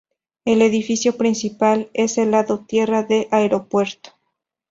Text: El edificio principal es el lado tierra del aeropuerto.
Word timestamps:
El 0.45 0.63
edificio 0.63 1.15
principal 1.15 1.91
es 1.93 2.17
el 2.17 2.31
lado 2.31 2.65
tierra 2.67 3.03
del 3.03 3.27
aeropuerto. 3.29 4.09